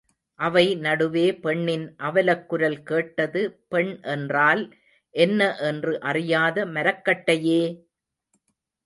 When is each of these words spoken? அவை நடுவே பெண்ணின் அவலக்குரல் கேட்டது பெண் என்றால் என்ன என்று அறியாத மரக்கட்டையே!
அவை 0.39 0.63
நடுவே 0.77 1.25
பெண்ணின் 1.41 1.83
அவலக்குரல் 2.07 2.77
கேட்டது 2.83 3.41
பெண் 3.67 3.93
என்றால் 4.13 4.63
என்ன 5.15 5.39
என்று 5.69 5.93
அறியாத 6.09 6.65
மரக்கட்டையே! 6.73 7.61